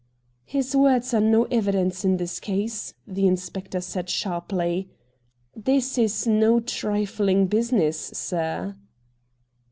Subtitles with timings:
[0.55, 4.89] 'His words are no e\'idence in this case,' the inspector said sharply.'
[5.55, 8.75] This is no trifling business, sir.'